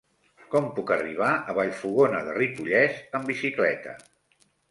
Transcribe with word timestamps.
Com 0.53 0.69
puc 0.77 0.93
arribar 0.95 1.27
a 1.33 1.55
Vallfogona 1.59 2.23
de 2.29 2.35
Ripollès 2.39 2.97
amb 3.19 3.31
bicicleta? 3.35 3.97